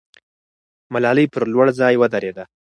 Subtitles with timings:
[0.93, 2.43] ملالۍ پر لوړ ځای ودرېده.